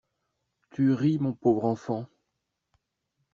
Tu 0.71 0.93
ris, 0.93 1.19
mon 1.19 1.33
pauvre 1.33 1.65
enfant! 1.65 2.07